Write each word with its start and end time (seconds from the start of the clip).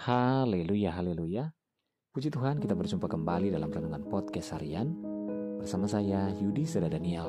Haleluya, 0.00 0.96
haleluya. 0.96 1.52
Puji 2.16 2.32
Tuhan 2.32 2.56
kita 2.56 2.72
berjumpa 2.72 3.04
kembali 3.04 3.52
dalam 3.52 3.68
Renungan 3.68 4.08
Podcast 4.08 4.56
Harian 4.56 4.96
bersama 5.60 5.84
saya 5.84 6.32
Yudi 6.40 6.64
Seda 6.64 6.88
Daniel. 6.88 7.28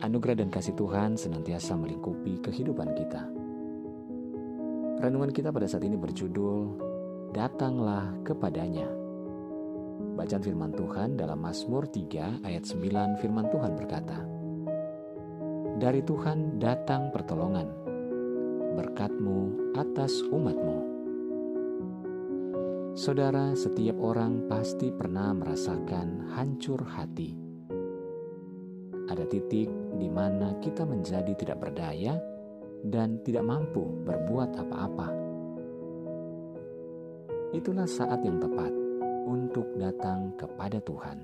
Anugerah 0.00 0.40
dan 0.40 0.48
kasih 0.48 0.72
Tuhan 0.80 1.20
senantiasa 1.20 1.76
melingkupi 1.76 2.40
kehidupan 2.40 2.96
kita. 2.96 3.20
Renungan 5.04 5.28
kita 5.28 5.52
pada 5.52 5.68
saat 5.68 5.84
ini 5.84 6.00
berjudul 6.00 6.88
Datanglah 7.36 8.16
kepadanya. 8.24 8.88
Bacaan 10.16 10.40
firman 10.40 10.72
Tuhan 10.72 11.20
dalam 11.20 11.36
Mazmur 11.36 11.84
3 11.84 12.48
ayat 12.48 12.64
9 12.64 13.20
firman 13.20 13.44
Tuhan 13.52 13.76
berkata, 13.76 14.24
Dari 15.76 16.00
Tuhan 16.00 16.56
datang 16.56 17.12
pertolongan, 17.12 17.68
berkatmu 18.72 19.76
atas 19.76 20.24
umatmu. 20.32 20.97
Saudara, 22.98 23.54
setiap 23.54 23.94
orang 24.02 24.50
pasti 24.50 24.90
pernah 24.90 25.30
merasakan 25.30 26.34
hancur 26.34 26.82
hati. 26.82 27.30
Ada 29.06 29.22
titik 29.22 29.70
di 30.02 30.10
mana 30.10 30.58
kita 30.58 30.82
menjadi 30.82 31.30
tidak 31.38 31.62
berdaya 31.62 32.18
dan 32.82 33.22
tidak 33.22 33.46
mampu 33.46 33.86
berbuat 34.02 34.50
apa-apa. 34.50 35.14
Itulah 37.54 37.86
saat 37.86 38.18
yang 38.26 38.42
tepat 38.42 38.74
untuk 39.30 39.70
datang 39.78 40.34
kepada 40.34 40.82
Tuhan. 40.82 41.22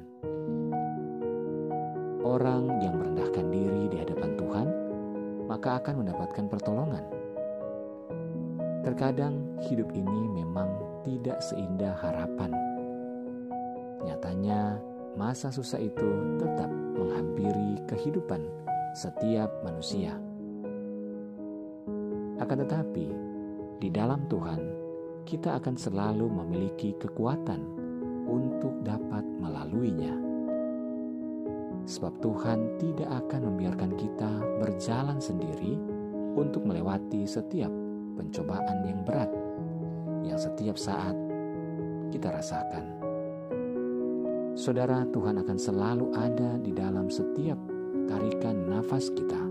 Orang 2.23 2.71
yang 2.87 3.03
merendahkan 3.03 3.51
diri 3.51 3.91
di 3.91 3.99
hadapan 3.99 4.31
Tuhan, 4.39 4.69
maka 5.51 5.83
akan 5.83 6.07
mendapatkan 6.07 6.47
pertolongan. 6.47 7.03
Terkadang 8.87 9.59
hidup 9.67 9.91
ini 9.91 10.39
memang 10.39 10.94
tidak 11.05 11.39
seindah 11.45 11.95
harapan. 12.01 12.51
Nyatanya, 14.03 14.81
masa 15.15 15.53
susah 15.53 15.79
itu 15.79 16.41
tetap 16.41 16.69
menghampiri 16.73 17.79
kehidupan 17.87 18.43
setiap 18.97 19.53
manusia. 19.63 20.17
Akan 22.41 22.65
tetapi, 22.65 23.07
di 23.79 23.89
dalam 23.93 24.27
Tuhan, 24.27 24.61
kita 25.29 25.61
akan 25.61 25.77
selalu 25.77 26.27
memiliki 26.29 26.97
kekuatan 26.97 27.61
untuk 28.25 28.75
dapat 28.85 29.25
melaluinya. 29.41 30.13
Sebab 31.85 32.17
Tuhan 32.25 32.81
tidak 32.81 33.29
akan 33.29 33.53
membiarkan 33.53 33.93
kita 34.01 34.33
berjalan 34.57 35.21
sendiri 35.21 35.77
untuk 36.33 36.65
melewati 36.65 37.29
setiap 37.29 37.69
pencobaan 38.17 38.89
yang 38.89 39.05
berat 39.05 39.44
yang 40.25 40.41
setiap 40.41 40.81
saat 40.81 41.15
kita 42.09 42.33
rasakan. 42.33 42.85
Saudara, 44.55 45.03
Tuhan 45.11 45.43
akan 45.43 45.59
selalu 45.59 46.15
ada 46.15 46.57
di 46.63 46.71
dalam 46.71 47.11
setiap 47.11 47.59
tarikan 48.07 48.71
nafas 48.71 49.11
kita. 49.11 49.43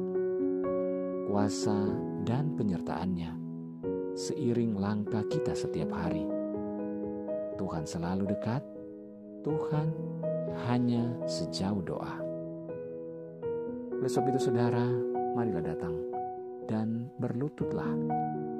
Kuasa 1.28 1.76
dan 2.24 2.56
penyertaannya 2.56 3.44
seiring 4.14 4.78
langkah 4.78 5.26
kita 5.28 5.58
setiap 5.58 5.90
hari. 5.92 6.24
Tuhan 7.58 7.84
selalu 7.84 8.30
dekat, 8.32 8.62
Tuhan 9.42 9.88
hanya 10.70 11.04
sejauh 11.26 11.82
doa. 11.82 12.16
Besok 14.00 14.30
itu 14.30 14.50
saudara, 14.50 14.86
marilah 15.34 15.64
datang 15.64 15.96
dan 16.70 17.10
berlututlah 17.20 17.90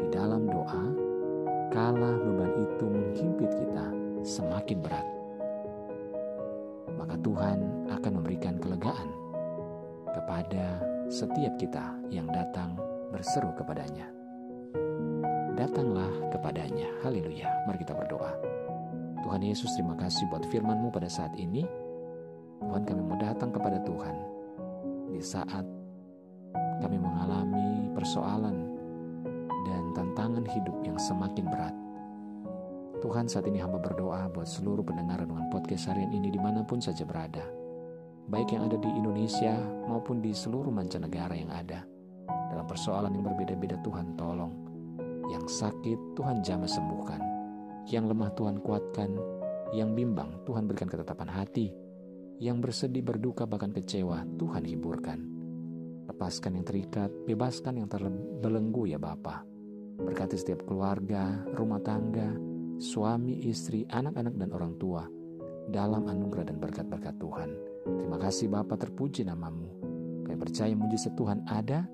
di 0.02 0.08
dalam 0.12 0.50
doa 0.50 1.03
kala 1.72 2.18
beban 2.20 2.52
itu 2.58 2.86
menghimpit 2.90 3.52
kita 3.56 3.86
semakin 4.26 4.78
berat, 4.84 5.08
maka 7.00 7.16
Tuhan 7.22 7.88
akan 7.92 8.12
memberikan 8.20 8.60
kelegaan 8.60 9.10
kepada 10.12 10.82
setiap 11.12 11.54
kita 11.60 11.94
yang 12.10 12.28
datang 12.32 12.76
berseru 13.14 13.54
kepadanya. 13.54 14.10
Datanglah 15.54 16.10
kepadanya. 16.34 16.90
Haleluya. 17.06 17.46
Mari 17.70 17.86
kita 17.86 17.94
berdoa. 17.94 18.34
Tuhan 19.22 19.46
Yesus 19.46 19.70
terima 19.78 19.94
kasih 19.94 20.26
buat 20.34 20.44
firman-Mu 20.50 20.90
pada 20.90 21.06
saat 21.06 21.32
ini. 21.38 21.62
Tuhan 22.64 22.84
kami 22.90 23.02
mau 23.06 23.20
datang 23.22 23.54
kepada 23.54 23.78
Tuhan 23.86 24.16
di 25.14 25.22
saat 25.22 25.62
kami 26.82 26.98
mengalami 26.98 27.94
persoalan 27.94 28.73
tantangan 29.94 30.46
hidup 30.50 30.76
yang 30.84 30.98
semakin 30.98 31.46
berat. 31.48 31.76
Tuhan 33.04 33.28
saat 33.28 33.44
ini 33.52 33.60
hamba 33.60 33.84
berdoa 33.84 34.32
buat 34.32 34.48
seluruh 34.48 34.80
pendengar 34.80 35.20
dengan 35.28 35.52
podcast 35.52 35.92
harian 35.92 36.16
ini 36.16 36.32
di 36.32 36.40
mana 36.40 36.64
pun 36.64 36.80
saja 36.80 37.04
berada. 37.04 37.44
Baik 38.32 38.56
yang 38.56 38.72
ada 38.72 38.80
di 38.80 38.88
Indonesia 38.88 39.60
maupun 39.84 40.24
di 40.24 40.32
seluruh 40.32 40.72
mancanegara 40.72 41.36
yang 41.36 41.52
ada. 41.52 41.84
Dalam 42.24 42.64
persoalan 42.64 43.12
yang 43.12 43.28
berbeda-beda 43.28 43.76
Tuhan 43.84 44.16
tolong. 44.16 44.56
Yang 45.28 45.52
sakit 45.52 46.16
Tuhan 46.16 46.40
jamah 46.40 46.72
sembuhkan. 46.72 47.22
Yang 47.92 48.16
lemah 48.16 48.32
Tuhan 48.40 48.56
kuatkan. 48.64 49.12
Yang 49.76 49.90
bimbang 49.92 50.40
Tuhan 50.48 50.64
berikan 50.64 50.88
ketetapan 50.88 51.28
hati. 51.28 51.76
Yang 52.40 52.72
bersedih 52.72 53.04
berduka 53.04 53.44
bahkan 53.44 53.76
kecewa 53.76 54.24
Tuhan 54.40 54.64
hiburkan. 54.64 55.20
Lepaskan 56.08 56.56
yang 56.56 56.64
terikat, 56.64 57.12
bebaskan 57.28 57.84
yang 57.84 57.92
terbelenggu 57.92 58.88
ya 58.88 58.96
Bapak. 58.96 59.53
Berkati 60.00 60.40
setiap 60.40 60.66
keluarga, 60.66 61.44
rumah 61.54 61.82
tangga, 61.82 62.34
suami, 62.82 63.46
istri, 63.46 63.86
anak-anak, 63.90 64.34
dan 64.38 64.50
orang 64.54 64.74
tua 64.82 65.06
dalam 65.70 66.10
anugerah 66.10 66.52
dan 66.52 66.58
berkat-berkat 66.60 67.16
Tuhan. 67.22 67.50
Terima 67.84 68.18
kasih 68.20 68.52
Bapa 68.52 68.76
terpuji 68.76 69.24
namamu. 69.24 69.72
Kami 70.28 70.38
percaya 70.40 70.74
mujizat 70.76 71.16
Tuhan 71.16 71.46
ada 71.48 71.88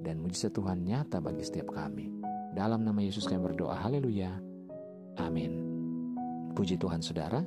dan 0.00 0.20
mujizat 0.20 0.52
Tuhan 0.56 0.84
nyata 0.84 1.20
bagi 1.20 1.44
setiap 1.44 1.72
kami. 1.72 2.08
Dalam 2.52 2.84
nama 2.84 3.00
Yesus 3.00 3.24
kami 3.24 3.52
berdoa, 3.52 3.76
haleluya. 3.76 4.32
Amin. 5.20 5.52
Puji 6.52 6.76
Tuhan 6.76 7.00
saudara, 7.00 7.40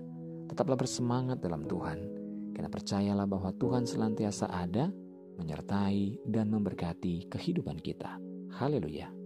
tetaplah 0.50 0.78
bersemangat 0.78 1.42
dalam 1.42 1.66
Tuhan. 1.70 2.00
Karena 2.58 2.70
percayalah 2.72 3.28
bahwa 3.30 3.54
Tuhan 3.54 3.86
senantiasa 3.86 4.50
ada, 4.50 4.90
menyertai, 5.38 6.26
dan 6.26 6.50
memberkati 6.50 7.30
kehidupan 7.30 7.78
kita. 7.84 8.18
Haleluya. 8.58 9.25